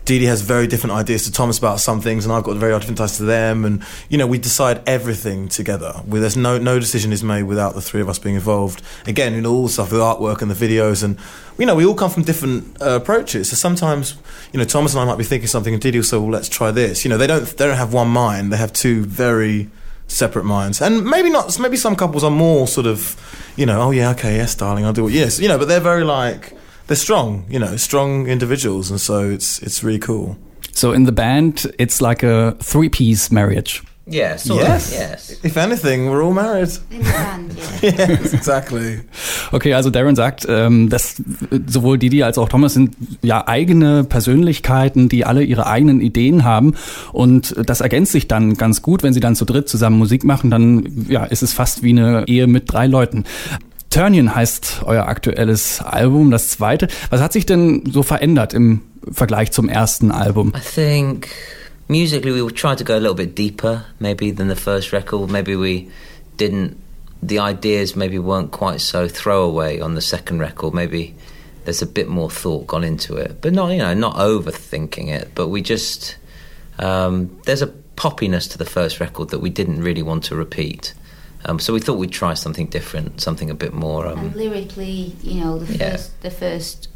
Dede 0.06 0.22
has 0.22 0.40
very 0.40 0.68
different 0.68 0.94
ideas 0.94 1.24
to 1.24 1.32
Thomas 1.32 1.58
about 1.58 1.80
some 1.80 2.00
things, 2.00 2.24
and 2.24 2.32
I've 2.32 2.44
got 2.44 2.56
very 2.56 2.72
different 2.78 3.00
ideas 3.00 3.16
to 3.18 3.24
them. 3.24 3.64
And 3.64 3.82
you 4.08 4.16
know, 4.16 4.26
we 4.26 4.38
decide 4.38 4.80
everything 4.86 5.48
together. 5.48 6.00
We, 6.06 6.20
there's 6.20 6.36
no 6.36 6.58
no 6.58 6.78
decision 6.78 7.12
is 7.12 7.24
made 7.24 7.42
without 7.42 7.74
the 7.74 7.80
three 7.80 8.00
of 8.00 8.08
us 8.08 8.18
being 8.18 8.36
involved. 8.36 8.82
Again, 9.06 9.34
you 9.34 9.40
know, 9.40 9.52
all 9.52 9.64
the 9.64 9.68
stuff, 9.68 9.90
the 9.90 9.96
artwork 9.96 10.42
and 10.42 10.50
the 10.50 10.54
videos, 10.54 11.02
and 11.02 11.18
you 11.58 11.66
know, 11.66 11.74
we 11.74 11.84
all 11.84 11.94
come 11.94 12.10
from 12.10 12.22
different 12.22 12.80
uh, 12.80 13.00
approaches. 13.02 13.50
So 13.50 13.56
sometimes, 13.56 14.14
you 14.52 14.58
know, 14.58 14.64
Thomas 14.64 14.94
and 14.94 15.00
I 15.02 15.04
might 15.04 15.18
be 15.18 15.24
thinking 15.24 15.48
something, 15.48 15.74
and 15.74 15.82
Dede 15.82 15.96
will 15.96 16.02
say, 16.04 16.16
"Well, 16.18 16.30
let's 16.30 16.48
try 16.48 16.70
this." 16.70 17.04
You 17.04 17.08
know, 17.08 17.18
they 17.18 17.26
don't 17.26 17.44
they 17.44 17.66
don't 17.66 17.76
have 17.76 17.92
one 17.92 18.08
mind. 18.08 18.52
They 18.52 18.58
have 18.58 18.72
two 18.72 19.04
very 19.04 19.68
separate 20.06 20.44
minds. 20.44 20.80
And 20.80 21.04
maybe 21.04 21.30
not. 21.30 21.58
Maybe 21.58 21.76
some 21.76 21.96
couples 21.96 22.22
are 22.22 22.30
more 22.30 22.68
sort 22.68 22.86
of, 22.86 23.16
you 23.56 23.66
know, 23.66 23.80
oh 23.80 23.90
yeah, 23.90 24.10
okay, 24.12 24.36
yes, 24.36 24.54
darling, 24.54 24.84
I'll 24.84 24.92
do 24.92 25.08
it. 25.08 25.14
Yes, 25.14 25.40
you 25.40 25.48
know, 25.48 25.58
but 25.58 25.66
they're 25.66 25.80
very 25.80 26.04
like 26.04 26.55
they're 26.86 26.96
strong. 26.96 27.44
You 27.48 27.58
know, 27.58 27.76
strong 27.76 28.26
individuals, 28.26 28.90
and 28.90 29.00
so 29.00 29.30
it's 29.30 29.62
it's 29.62 29.82
really 29.82 30.00
cool. 30.00 30.36
so 30.76 30.92
in 30.92 31.04
the 31.04 31.12
band, 31.12 31.72
it's 31.78 32.00
like 32.00 32.22
a 32.22 32.54
three-piece 32.60 33.30
marriage. 33.30 33.82
Yeah, 34.08 34.36
sort 34.36 34.62
yes. 34.62 34.92
of. 34.92 34.98
Yes. 34.98 35.30
If 35.42 35.56
anything, 35.56 36.10
we're 36.10 36.22
all 36.22 36.32
married. 36.32 36.68
In 36.92 37.02
the 37.02 37.10
band, 37.10 37.58
yeah. 37.82 38.08
yes, 38.10 38.32
exactly. 38.32 39.00
Okay, 39.50 39.74
also 39.74 39.90
Darren 39.90 40.14
sagt, 40.14 40.46
ähm, 40.48 40.88
dass 40.90 41.20
sowohl 41.66 41.98
Didi 41.98 42.22
als 42.22 42.38
auch 42.38 42.48
Thomas 42.48 42.74
sind 42.74 42.94
ja 43.22 43.48
eigene 43.48 44.04
Persönlichkeiten, 44.04 45.08
die 45.08 45.24
alle 45.24 45.42
ihre 45.42 45.66
eigenen 45.66 46.00
Ideen 46.00 46.44
haben 46.44 46.74
und 47.12 47.56
das 47.66 47.80
ergänzt 47.80 48.12
sich 48.12 48.28
dann 48.28 48.54
ganz 48.54 48.80
gut, 48.80 49.02
wenn 49.02 49.12
sie 49.12 49.20
dann 49.20 49.34
zu 49.34 49.44
dritt 49.44 49.68
zusammen 49.68 49.98
Musik 49.98 50.22
machen, 50.22 50.52
dann 50.52 51.06
ja, 51.08 51.24
ist 51.24 51.42
es 51.42 51.52
fast 51.52 51.82
wie 51.82 51.90
eine 51.90 52.28
Ehe 52.28 52.46
mit 52.46 52.70
drei 52.70 52.86
Leuten. 52.86 53.24
Ternion 53.96 54.34
heißt 54.34 54.82
euer 54.84 55.08
aktuelles 55.08 55.80
Album, 55.80 56.30
das 56.30 56.50
zweite. 56.50 56.86
Was 57.08 57.22
hat 57.22 57.32
sich 57.32 57.46
denn 57.46 57.82
so 57.90 58.02
verändert 58.02 58.52
im 58.52 58.82
Vergleich 59.10 59.52
zum 59.52 59.70
ersten 59.70 60.10
Album? 60.10 60.52
I 60.54 60.60
think 60.60 61.28
musically 61.88 62.30
we 62.30 62.52
tried 62.52 62.76
to 62.76 62.84
go 62.84 62.92
a 62.92 62.98
little 62.98 63.14
bit 63.14 63.38
deeper, 63.38 63.86
maybe 63.98 64.30
than 64.36 64.50
the 64.50 64.54
first 64.54 64.92
record. 64.92 65.30
Maybe 65.30 65.56
we 65.56 65.86
didn't. 66.38 66.76
The 67.22 67.40
ideas 67.40 67.96
maybe 67.96 68.18
weren't 68.18 68.50
quite 68.50 68.82
so 68.82 69.08
throwaway 69.08 69.80
on 69.80 69.94
the 69.94 70.02
second 70.02 70.40
record. 70.40 70.74
Maybe 70.74 71.14
there's 71.64 71.80
a 71.80 71.86
bit 71.86 72.06
more 72.06 72.28
thought 72.28 72.66
gone 72.66 72.84
into 72.84 73.16
it, 73.16 73.40
but 73.40 73.54
not 73.54 73.70
you 73.70 73.78
know 73.78 73.94
not 73.94 74.16
overthinking 74.16 75.08
it. 75.08 75.30
But 75.34 75.48
we 75.48 75.62
just 75.62 76.18
um, 76.78 77.30
there's 77.46 77.62
a 77.62 77.72
poppiness 77.96 78.46
to 78.50 78.58
the 78.58 78.66
first 78.66 79.00
record 79.00 79.30
that 79.30 79.40
we 79.40 79.48
didn't 79.48 79.80
really 79.80 80.02
want 80.02 80.24
to 80.24 80.36
repeat. 80.36 80.92
Um, 81.46 81.58
so 81.60 81.72
we 81.72 81.80
thought 81.80 81.96
we'd 81.98 82.12
try 82.12 82.34
something 82.34 82.66
different, 82.66 83.20
something 83.20 83.50
a 83.50 83.54
bit 83.54 83.72
more. 83.72 84.06
Um, 84.06 84.32
lyrically, 84.34 85.14
you 85.22 85.40
know, 85.40 85.58
the 85.58 85.76
Yeah. 85.76 85.90
first 85.92 86.20
the 86.22 86.30
first 86.30 86.88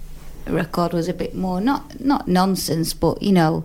record 0.46 0.92
was 0.92 1.08
a 1.08 1.14
bit 1.14 1.34
more 1.34 1.60
not 1.60 2.00
not 2.00 2.26
nonsense, 2.28 2.92
but 2.92 3.22
you 3.22 3.32
know, 3.32 3.64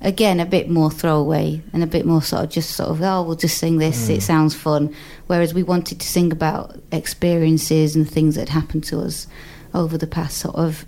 again 0.00 0.40
a 0.40 0.46
bit 0.46 0.70
more 0.70 0.90
throwaway 0.90 1.60
and 1.72 1.82
a 1.82 1.86
bit 1.86 2.06
more 2.06 2.22
sort 2.22 2.44
of 2.44 2.50
just 2.50 2.70
sort 2.70 2.88
of 2.90 3.02
oh 3.02 3.22
we'll 3.22 3.36
just 3.36 3.58
sing 3.58 3.76
this, 3.78 4.08
it 4.08 4.22
sounds 4.22 4.54
fun. 4.54 4.94
Whereas 5.26 5.52
we 5.54 5.62
wanted 5.62 6.00
to 6.00 6.06
sing 6.08 6.32
about 6.32 6.80
experiences 6.92 7.94
and 7.94 8.10
things 8.10 8.34
that 8.36 8.48
happened 8.48 8.84
to 8.84 9.00
us 9.00 9.26
over 9.74 9.98
the 9.98 10.06
past 10.06 10.38
sort 10.38 10.56
of 10.56 10.84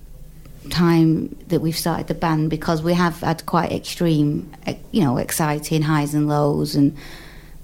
time 0.70 1.36
that 1.48 1.60
we've 1.60 1.76
started 1.76 2.06
the 2.06 2.14
band 2.14 2.48
because 2.48 2.82
we 2.82 2.94
have 2.94 3.20
had 3.20 3.44
quite 3.44 3.70
extreme, 3.70 4.50
you 4.92 5.02
know, 5.02 5.18
exciting 5.18 5.82
highs 5.82 6.14
and 6.14 6.26
lows, 6.28 6.74
and 6.74 6.96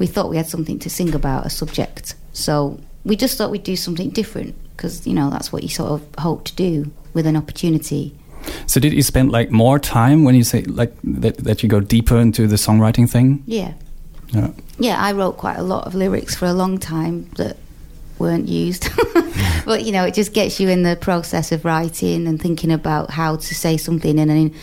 we 0.00 0.06
thought 0.06 0.30
we 0.30 0.38
had 0.38 0.48
something 0.48 0.78
to 0.80 0.90
sing 0.90 1.14
about, 1.14 1.46
a 1.46 1.50
subject. 1.50 2.14
So 2.32 2.80
we 3.04 3.16
just 3.16 3.36
thought 3.36 3.50
we'd 3.50 3.62
do 3.62 3.76
something 3.76 4.08
different 4.08 4.56
because, 4.72 5.06
you 5.06 5.12
know, 5.12 5.28
that's 5.28 5.52
what 5.52 5.62
you 5.62 5.68
sort 5.68 5.92
of 5.92 6.14
hope 6.18 6.44
to 6.46 6.54
do 6.56 6.90
with 7.12 7.26
an 7.26 7.36
opportunity. 7.36 8.16
So 8.66 8.80
did 8.80 8.94
you 8.94 9.02
spend 9.02 9.30
like 9.30 9.50
more 9.50 9.78
time 9.78 10.24
when 10.24 10.34
you 10.34 10.42
say 10.42 10.62
like 10.62 10.94
that, 11.04 11.36
that 11.44 11.62
you 11.62 11.68
go 11.68 11.80
deeper 11.80 12.18
into 12.18 12.46
the 12.46 12.56
songwriting 12.56 13.08
thing? 13.08 13.44
Yeah. 13.46 13.74
Yeah. 14.28 14.52
Yeah, 14.78 14.96
I 14.98 15.12
wrote 15.12 15.36
quite 15.36 15.58
a 15.58 15.62
lot 15.62 15.86
of 15.86 15.94
lyrics 15.94 16.34
for 16.34 16.46
a 16.46 16.54
long 16.54 16.78
time 16.78 17.28
that 17.36 17.58
weren't 18.18 18.48
used. 18.48 18.88
but 19.66 19.84
you 19.84 19.92
know, 19.92 20.04
it 20.06 20.14
just 20.14 20.32
gets 20.32 20.58
you 20.58 20.70
in 20.70 20.82
the 20.82 20.96
process 20.96 21.52
of 21.52 21.66
writing 21.66 22.26
and 22.26 22.40
thinking 22.40 22.72
about 22.72 23.10
how 23.10 23.36
to 23.36 23.54
say 23.54 23.76
something 23.76 24.18
in 24.18 24.30
an 24.30 24.54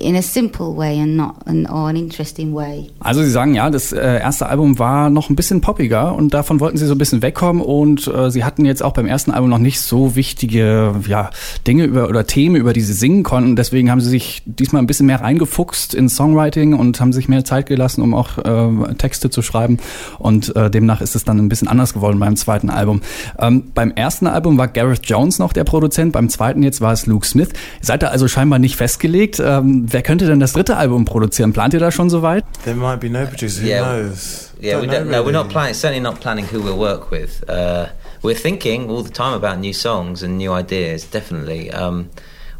in 0.00 0.16
a 0.16 0.22
simple 0.22 0.76
way 0.76 1.00
and 1.00 1.16
not 1.16 1.36
an, 1.46 1.66
or 1.66 1.90
interesting 1.90 2.54
way. 2.54 2.88
Also 3.00 3.22
Sie 3.22 3.30
sagen 3.30 3.54
ja, 3.54 3.70
das 3.70 3.92
äh, 3.92 4.20
erste 4.20 4.46
Album 4.46 4.78
war 4.78 5.10
noch 5.10 5.30
ein 5.30 5.36
bisschen 5.36 5.60
poppiger 5.60 6.14
und 6.14 6.34
davon 6.34 6.60
wollten 6.60 6.76
Sie 6.76 6.86
so 6.86 6.94
ein 6.94 6.98
bisschen 6.98 7.22
wegkommen 7.22 7.62
und 7.62 8.06
äh, 8.06 8.30
Sie 8.30 8.44
hatten 8.44 8.64
jetzt 8.64 8.82
auch 8.82 8.92
beim 8.92 9.06
ersten 9.06 9.30
Album 9.30 9.50
noch 9.50 9.58
nicht 9.58 9.80
so 9.80 10.16
wichtige 10.16 10.94
ja, 11.08 11.30
Dinge 11.66 11.84
über 11.84 12.08
oder 12.08 12.26
Themen, 12.26 12.56
über 12.56 12.72
die 12.72 12.80
Sie 12.80 12.92
singen 12.92 13.22
konnten. 13.22 13.56
Deswegen 13.56 13.90
haben 13.90 14.00
Sie 14.00 14.10
sich 14.10 14.42
diesmal 14.46 14.82
ein 14.82 14.86
bisschen 14.86 15.06
mehr 15.06 15.20
reingefuchst 15.20 15.94
in 15.94 16.08
Songwriting 16.08 16.74
und 16.74 17.00
haben 17.00 17.12
sich 17.12 17.28
mehr 17.28 17.44
Zeit 17.44 17.66
gelassen, 17.66 18.02
um 18.02 18.14
auch 18.14 18.38
äh, 18.38 18.94
Texte 18.94 19.30
zu 19.30 19.42
schreiben 19.42 19.78
und 20.18 20.54
äh, 20.56 20.70
demnach 20.70 21.00
ist 21.00 21.16
es 21.16 21.24
dann 21.24 21.38
ein 21.38 21.48
bisschen 21.48 21.68
anders 21.68 21.94
geworden 21.94 22.18
beim 22.18 22.36
zweiten 22.36 22.70
Album. 22.70 23.00
Ähm, 23.38 23.64
beim 23.74 23.90
ersten 23.90 24.26
Album 24.26 24.58
war 24.58 24.68
Gareth 24.68 25.06
Jones 25.06 25.38
noch 25.38 25.52
der 25.52 25.64
Produzent, 25.64 26.12
beim 26.12 26.28
zweiten 26.28 26.62
jetzt 26.62 26.80
war 26.80 26.92
es 26.92 27.06
Luke 27.06 27.26
Smith. 27.26 27.50
Seid 27.80 28.02
ihr 28.02 28.10
also 28.10 28.28
scheinbar 28.28 28.58
nicht 28.58 28.76
festgelegt? 28.76 29.40
Ähm, 29.44 29.81
wer 29.90 30.02
könnte 30.02 30.26
denn 30.26 30.40
das 30.40 30.52
dritte 30.52 30.76
Album 30.76 31.04
produzieren? 31.04 31.52
Plant 31.52 31.74
ihr 31.74 31.80
da 31.80 31.90
schon 31.90 32.10
soweit? 32.10 32.44
There 32.64 32.76
might 32.76 33.00
be 33.00 33.08
no 33.10 33.26
producer. 33.26 33.62
Who 33.62 33.68
Yeah. 33.68 33.82
knows? 33.82 34.50
Yeah, 34.60 34.74
Don't 34.74 34.80
we 34.82 34.86
know 34.86 34.98
don't, 35.00 35.10
no, 35.10 35.22
we're 35.24 35.32
not 35.32 35.48
planning. 35.48 35.74
Certainly 35.74 36.00
not 36.00 36.20
planning 36.20 36.46
who 36.52 36.60
we'll 36.62 36.78
work 36.78 37.10
with. 37.10 37.42
Uh, 37.48 37.86
we're 38.22 38.36
thinking 38.40 38.88
all 38.88 39.02
the 39.02 39.10
time 39.10 39.34
about 39.34 39.58
new 39.58 39.72
songs 39.72 40.22
and 40.22 40.38
new 40.38 40.52
ideas. 40.52 41.04
Definitely. 41.04 41.70
Um, 41.72 42.10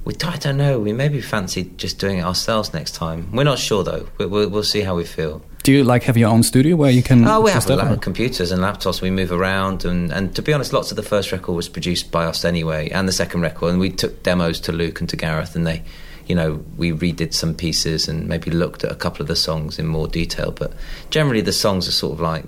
we 0.05 0.14
I 0.25 0.37
don't 0.38 0.57
know. 0.57 0.81
We 0.81 0.93
maybe 0.93 1.21
fancy 1.21 1.71
just 1.76 2.00
doing 2.00 2.19
it 2.19 2.25
ourselves 2.25 2.73
next 2.75 2.97
time. 2.97 3.29
We're 3.33 3.45
not 3.45 3.59
sure 3.61 3.85
though. 3.85 4.07
We, 4.19 4.26
we'll, 4.26 4.49
we'll 4.50 4.64
see 4.64 4.81
how 4.83 4.97
we 4.97 5.05
feel. 5.05 5.43
Do 5.62 5.71
you 5.71 5.85
like 5.85 6.02
have 6.05 6.17
your 6.17 6.29
own 6.29 6.43
studio 6.43 6.75
where 6.75 6.91
you 6.91 7.05
can? 7.05 7.25
Oh, 7.25 7.41
we 7.41 7.50
have 7.52 7.59
just 7.59 7.69
that, 7.69 7.76
la- 7.79 7.93
or- 7.93 7.97
computers 7.97 8.50
and 8.50 8.61
laptops. 8.62 9.00
We 9.00 9.12
move 9.12 9.31
around, 9.31 9.85
and, 9.85 10.11
and 10.12 10.35
to 10.35 10.43
be 10.43 10.52
honest, 10.52 10.73
lots 10.73 10.91
of 10.91 10.97
the 10.97 11.05
first 11.05 11.31
record 11.31 11.55
was 11.55 11.69
produced 11.69 12.11
by 12.11 12.25
us 12.25 12.45
anyway, 12.45 12.91
and 12.91 13.07
the 13.07 13.12
second 13.12 13.43
record. 13.43 13.71
And 13.71 13.79
we 13.79 13.91
took 13.91 14.25
demos 14.25 14.59
to 14.62 14.73
Luke 14.73 14.99
and 15.00 15.09
to 15.11 15.17
Gareth, 15.17 15.55
and 15.55 15.64
they, 15.64 15.85
you 16.26 16.35
know, 16.35 16.64
we 16.76 16.93
redid 16.93 17.35
some 17.35 17.55
pieces 17.55 18.09
and 18.09 18.29
maybe 18.29 18.50
looked 18.50 18.85
at 18.85 18.93
a 18.93 18.95
couple 18.95 19.23
of 19.23 19.29
the 19.29 19.37
songs 19.37 19.79
in 19.79 19.87
more 19.87 20.09
detail. 20.09 20.52
But 20.52 20.73
generally, 21.11 21.41
the 21.41 21.52
songs 21.52 21.88
are 21.88 21.93
sort 21.93 22.14
of 22.14 22.21
like 22.21 22.45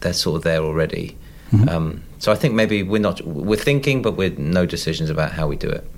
they're 0.00 0.12
sort 0.12 0.36
of 0.36 0.42
there 0.42 0.62
already. 0.62 1.16
Um, 1.68 2.02
so 2.18 2.32
I 2.32 2.34
think 2.34 2.54
maybe 2.54 2.82
we're 2.82 3.00
not 3.00 3.20
we're 3.24 3.56
thinking, 3.56 4.02
but 4.02 4.16
we're 4.16 4.30
no 4.30 4.66
decisions 4.66 5.08
about 5.08 5.32
how 5.32 5.46
we 5.46 5.56
do 5.56 5.68
it. 5.68 5.88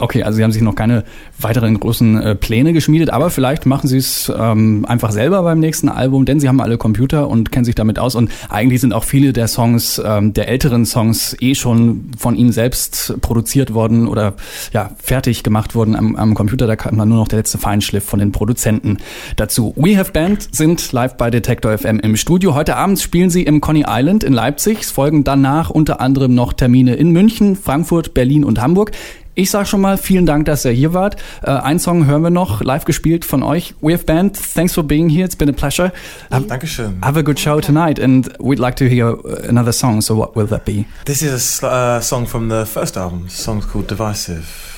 Okay, 0.00 0.24
also 0.24 0.36
Sie 0.36 0.42
haben 0.42 0.50
sich 0.50 0.62
noch 0.62 0.74
keine 0.74 1.04
weiteren 1.38 1.78
großen 1.78 2.20
äh, 2.20 2.34
Pläne 2.34 2.72
geschmiedet, 2.72 3.10
aber 3.10 3.30
vielleicht 3.30 3.64
machen 3.64 3.86
Sie 3.86 3.98
es 3.98 4.32
ähm, 4.36 4.84
einfach 4.88 5.12
selber 5.12 5.42
beim 5.44 5.60
nächsten 5.60 5.88
Album, 5.88 6.24
denn 6.24 6.40
Sie 6.40 6.48
haben 6.48 6.60
alle 6.60 6.78
Computer 6.78 7.28
und 7.28 7.52
kennen 7.52 7.64
sich 7.64 7.76
damit 7.76 8.00
aus 8.00 8.16
und 8.16 8.28
eigentlich 8.48 8.80
sind 8.80 8.92
auch 8.92 9.04
viele 9.04 9.32
der 9.32 9.46
Songs, 9.46 10.02
ähm, 10.04 10.32
der 10.32 10.48
älteren 10.48 10.84
Songs 10.84 11.36
eh 11.40 11.54
schon 11.54 12.10
von 12.18 12.34
Ihnen 12.34 12.50
selbst 12.50 13.14
produziert 13.20 13.72
worden 13.72 14.08
oder 14.08 14.34
ja, 14.72 14.90
fertig 15.00 15.44
gemacht 15.44 15.76
worden 15.76 15.94
am, 15.94 16.16
am 16.16 16.34
Computer, 16.34 16.66
da 16.66 16.74
kam 16.74 16.98
dann 16.98 17.08
nur 17.08 17.18
noch 17.18 17.28
der 17.28 17.38
letzte 17.38 17.58
Feinschliff 17.58 18.04
von 18.04 18.18
den 18.18 18.32
Produzenten 18.32 18.98
dazu. 19.36 19.74
We 19.76 19.96
Have 19.96 20.10
Band 20.10 20.48
sind 20.50 20.90
live 20.90 21.16
bei 21.16 21.30
Detektor 21.30 21.76
FM 21.78 22.00
im 22.00 22.16
Studio. 22.16 22.56
Heute 22.56 22.74
Abend 22.76 22.98
spielen 22.98 23.30
Sie 23.30 23.44
im 23.44 23.60
Coney 23.60 23.84
Island 23.86 24.24
in 24.24 24.32
Leipzig. 24.32 24.80
Es 24.80 24.90
folgen 24.90 25.22
danach 25.22 25.70
unter 25.70 26.00
anderem 26.00 26.34
noch 26.34 26.52
Termine 26.52 26.96
in 26.96 27.10
München, 27.10 27.54
Frankfurt, 27.54 28.12
Berlin 28.12 28.42
und 28.42 28.60
Hamburg. 28.60 28.90
Ich 29.36 29.50
sag 29.50 29.66
schon 29.66 29.80
mal 29.80 29.98
vielen 29.98 30.26
Dank, 30.26 30.44
dass 30.46 30.64
ihr 30.64 30.70
hier 30.70 30.94
wart. 30.94 31.16
Äh, 31.42 31.50
ein 31.50 31.80
Song 31.80 32.06
hören 32.06 32.22
wir 32.22 32.30
noch, 32.30 32.62
live 32.62 32.84
gespielt 32.84 33.24
von 33.24 33.42
euch. 33.42 33.74
We 33.80 33.92
have 33.92 34.04
band. 34.04 34.38
Thanks 34.54 34.74
for 34.74 34.84
being 34.84 35.08
here. 35.08 35.24
It's 35.24 35.34
been 35.34 35.48
a 35.48 35.52
pleasure. 35.52 35.92
Have, 36.30 36.46
Dankeschön. 36.46 37.02
have 37.02 37.18
a 37.18 37.22
good 37.22 37.40
show 37.40 37.60
tonight, 37.60 37.98
and 37.98 38.32
we'd 38.38 38.60
like 38.60 38.76
to 38.76 38.84
hear 38.84 39.08
uh, 39.08 39.48
another 39.48 39.72
song. 39.72 40.02
So 40.02 40.14
what 40.14 40.36
will 40.36 40.46
that 40.46 40.64
be? 40.64 40.86
This 41.04 41.22
is 41.22 41.60
a 41.64 41.66
uh, 41.66 42.00
song 42.00 42.26
from 42.26 42.48
the 42.48 42.64
first 42.64 42.96
album. 42.96 43.24
The 43.24 43.30
song's 43.30 43.66
called 43.66 43.88
Divisive. 43.88 44.73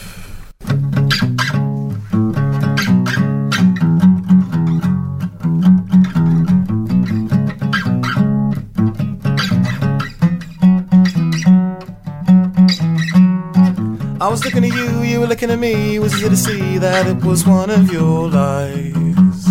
I 14.27 14.29
was 14.29 14.45
looking 14.45 14.65
at 14.65 14.73
you, 14.75 15.03
you 15.03 15.21
were 15.21 15.29
looking 15.29 15.53
at 15.53 15.59
me. 15.61 16.01
Was 16.01 16.13
easy 16.15 16.29
to 16.29 16.37
see 16.37 16.79
that 16.79 17.07
it 17.07 17.25
was 17.25 17.47
one 17.47 17.71
of 17.71 17.93
your 17.93 18.29
lies. 18.29 19.47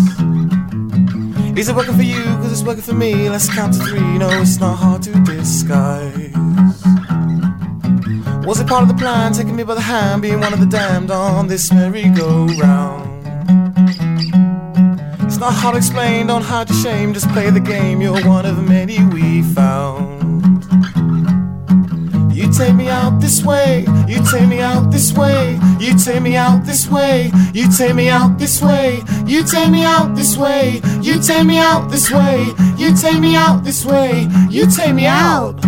Is 1.56 1.70
it 1.70 1.74
working 1.74 1.96
for 1.96 2.02
you? 2.02 2.22
Cause 2.22 2.52
it's 2.52 2.62
working 2.62 2.82
for 2.82 2.92
me. 2.92 3.30
Let's 3.30 3.48
count 3.48 3.72
to 3.72 3.80
three. 3.80 4.18
No, 4.18 4.28
it's 4.28 4.60
not 4.60 4.76
hard 4.76 5.02
to 5.04 5.12
disguise. 5.20 6.30
Was 8.44 8.60
it 8.60 8.66
part 8.66 8.82
of 8.82 8.88
the 8.88 8.96
plan? 8.98 9.32
Taking 9.32 9.56
me 9.56 9.62
by 9.62 9.76
the 9.76 9.80
hand, 9.80 10.20
being 10.20 10.40
one 10.40 10.52
of 10.52 10.60
the 10.60 10.66
damned 10.66 11.10
on 11.10 11.46
this 11.46 11.72
merry-go-round. 11.72 13.26
It's 15.22 15.38
not 15.38 15.54
hard 15.54 15.72
to 15.72 15.78
explain, 15.78 16.26
don't 16.26 16.42
hide 16.42 16.68
your 16.68 16.78
shame, 16.80 17.14
just 17.14 17.30
play 17.30 17.48
the 17.48 17.60
game. 17.60 18.02
You're 18.02 18.22
one 18.26 18.44
of 18.44 18.62
many 18.68 19.02
we 19.06 19.40
found. 19.40 20.15
Take 22.56 22.74
me 22.74 22.88
out 22.88 23.20
this 23.20 23.44
way, 23.44 23.84
you 24.08 24.24
take 24.32 24.48
me 24.48 24.60
out 24.60 24.90
this 24.90 25.12
way, 25.12 25.58
you 25.78 25.94
take 25.98 26.22
me 26.22 26.36
out 26.36 26.64
this 26.64 26.88
way, 26.88 27.30
you 27.52 27.70
take 27.70 27.94
me 27.94 28.08
out 28.08 28.38
this 28.38 28.62
way, 28.62 29.02
you 29.26 29.44
take 29.44 29.70
me 29.70 29.84
out 29.84 30.16
this 30.16 30.38
way, 30.38 30.80
you 31.02 31.20
take 31.20 31.44
me 31.44 31.58
out 31.58 31.90
this 31.90 32.10
way, 32.10 32.46
you 32.78 32.96
take 32.96 33.20
me 33.20 33.36
out 33.36 33.62
this 33.62 33.84
way, 33.84 34.26
you 34.48 34.66
take 34.70 34.94
me 34.94 35.06
out. 35.06 35.62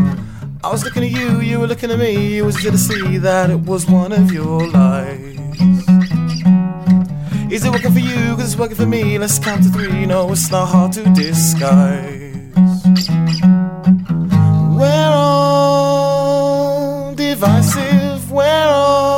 I 0.64 0.71
was 0.71 0.83
looking 0.83 1.04
at 1.04 1.11
you, 1.11 1.40
you 1.40 1.61
were 1.61 1.66
looking 1.66 1.90
at 1.90 1.99
me, 1.99 2.38
it 2.38 2.42
was 2.42 2.57
to 2.57 2.78
see 2.78 3.18
that 3.18 3.50
it 3.50 3.61
was 3.61 3.87
one 3.87 4.12
of 4.12 4.33
your 4.33 4.66
lies. 4.68 5.37
Is 7.52 7.64
it 7.64 7.71
working 7.71 7.92
for 7.92 7.99
you? 7.99 8.35
Cause 8.37 8.52
it's 8.52 8.57
working 8.57 8.76
for 8.76 8.87
me. 8.87 9.18
Let's 9.18 9.38
count 9.38 9.62
to 9.64 9.71
three. 9.71 10.07
No, 10.07 10.30
it's 10.33 10.50
not 10.50 10.66
hard 10.66 10.92
to 10.92 11.04
disguise. 11.14 12.28
Divisive. 17.38 18.33
All. 18.33 19.09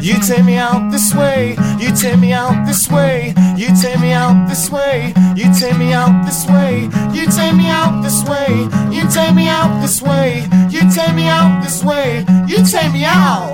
You 0.00 0.14
take 0.20 0.44
me 0.44 0.56
out 0.56 0.90
this 0.90 1.14
way. 1.14 1.56
You 1.78 1.94
take 1.94 2.18
me 2.18 2.32
out 2.32 2.66
this 2.66 2.88
way. 2.90 3.34
You 3.56 3.68
take 3.80 4.00
me 4.00 4.12
out 4.12 4.48
this 4.48 4.70
way. 4.70 5.12
You 5.36 5.52
take 5.58 5.76
me 5.78 5.92
out 5.92 6.24
this 6.24 6.46
way. 6.46 6.88
You 7.12 7.26
take 7.26 7.54
me 7.54 7.68
out 7.68 8.02
this 8.02 8.24
way. 8.24 8.68
You 8.90 9.08
take 9.10 9.34
me 9.34 9.48
out 9.48 9.80
this 9.82 10.00
way. 10.02 10.48
You 10.70 10.80
take 10.90 11.14
me 11.14 11.28
out 11.28 11.62
this 11.62 11.84
way. 11.84 12.24
You 12.48 12.64
take 12.64 12.92
me 12.92 13.04
out. 13.04 13.52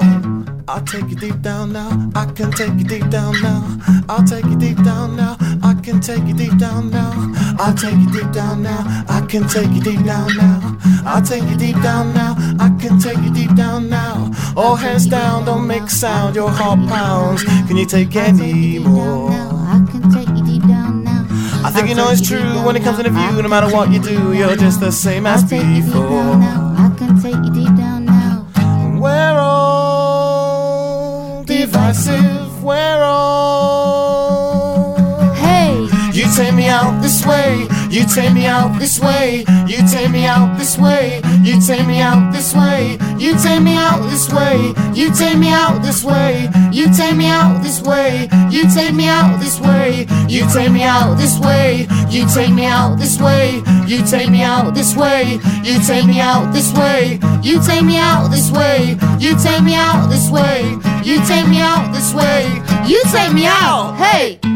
I'll 0.69 0.83
take 0.83 1.09
you 1.11 1.17
deep 1.17 1.41
down 1.43 1.73
now. 1.73 2.11
I 2.15 2.27
can 2.27 2.51
take 2.53 2.75
you 2.79 2.85
deep 2.85 3.09
down 3.11 3.41
now. 3.43 3.79
I'll 4.09 4.25
take 4.25 4.45
you 4.45 4.57
deep 4.57 4.83
down 4.83 5.17
now. 5.17 5.37
I 5.63 5.75
can 5.83 6.01
take 6.01 6.25
you 6.27 6.35
deep 6.35 6.57
down 6.59 6.91
now. 6.91 7.13
I'll 7.59 7.75
take 7.75 7.95
you 7.95 8.11
deep 8.11 8.31
down 8.33 8.63
now. 8.63 8.85
I 9.09 9.21
can 9.27 9.49
take 9.49 9.71
you 9.71 9.81
deep 9.81 10.05
down 10.05 10.29
now. 10.37 10.77
I'll 11.07 11.23
take 11.23 11.43
you 11.45 11.57
deep 11.57 11.81
down 11.83 12.13
now. 12.15 12.35
I 12.59 12.69
can 12.81 12.99
take 12.99 13.17
you 13.19 13.33
deep 13.33 13.55
down 13.55 13.89
now. 13.89 14.31
All 14.57 14.77
hands 14.77 15.07
down, 15.07 15.45
don't 15.47 15.67
make 15.67 15.89
sound. 15.89 16.35
Your 16.37 16.51
heart 16.51 16.81
pounds. 16.89 17.45
Can 17.67 17.77
you 17.77 17.87
take 17.87 18.15
any 18.17 18.79
more? 18.79 19.31
I 19.31 19.87
can 19.91 20.11
take 20.13 20.29
you 20.29 20.45
deep 20.45 20.63
down 20.63 21.05
now. 21.05 21.27
I 21.65 21.71
think 21.71 21.89
you 21.89 21.95
know 21.95 22.11
it's 22.11 22.27
true 22.27 22.63
when 22.65 22.77
it 22.77 22.83
comes 22.83 22.99
to 22.99 23.03
the 23.05 23.11
view. 23.11 23.43
No 23.43 23.49
matter 23.49 23.69
what 23.75 23.91
you 23.91 24.01
do, 24.01 24.33
you're 24.35 24.57
just 24.57 24.81
the 24.81 24.93
same 24.93 25.27
as 25.27 25.43
I'll 25.43 25.49
take 25.49 25.63
you 25.63 25.83
deep 25.83 25.93
down 25.93 26.03
before. 26.03 26.37
now. 26.37 26.75
I 26.79 26.95
can 26.99 27.21
take 27.23 27.35
you 27.35 27.53
deep 27.53 27.77
down 27.77 28.05
now. 28.05 28.47
We're 29.01 29.39
all 29.39 31.43
divisive. 31.45 32.46
Way. 37.27 37.67
You 37.91 38.05
take 38.07 38.33
me 38.33 38.47
out 38.47 38.79
this 38.79 38.99
way. 39.01 39.45
You 39.67 39.79
take 39.89 40.11
me 40.11 40.27
out 40.27 40.59
this 40.59 40.79
way. 40.79 41.21
You 41.43 41.61
take 41.61 41.87
me 41.87 42.01
out 42.01 42.33
this 42.33 42.55
way. 42.55 42.99
You 43.19 43.37
take 43.37 43.63
me 43.63 43.75
out 43.75 44.09
this 44.11 44.33
way. 44.33 44.75
You 44.95 45.13
take 45.15 45.39
me 45.39 45.51
out 45.51 45.83
this 45.83 46.05
way. 46.05 46.49
You 46.73 46.87
take 46.95 47.17
me 47.17 47.27
out 47.29 47.63
this 47.63 47.81
way. 47.81 48.39
You 48.49 48.65
take 48.73 48.95
me 48.95 49.09
out 49.09 49.39
this 49.39 49.61
way. 49.61 50.07
You 50.29 50.47
take 50.53 50.71
me 50.71 50.85
out 50.85 51.17
this 51.17 51.39
way. 51.41 51.87
You 52.09 52.27
take 52.27 52.53
me 52.53 52.65
out 52.65 52.97
this 52.99 53.19
way. 53.21 53.63
You 53.87 54.03
take 54.07 54.31
me 54.31 54.43
out 54.43 54.75
this 54.75 54.97
way. 54.97 55.37
You 55.67 55.81
take 55.83 56.07
me 56.07 56.21
out 56.21 56.53
this 56.53 56.73
way. 56.73 57.19
You 57.43 57.61
take 57.61 57.85
me 57.85 57.97
out 57.97 58.29
this 58.31 58.51
way. 58.51 58.97
You 59.19 59.37
take 59.37 59.63
me 59.63 59.75
out 59.75 60.09
this 60.09 60.31
way. 60.31 60.63
You 61.05 61.17
take 61.27 61.49
me 61.49 61.61
out 61.61 61.93
this 61.93 62.13
way. 62.15 62.45
You 62.87 63.03
take 63.05 63.33
me 63.33 63.47
out. 63.47 63.97
Hey. 63.97 64.56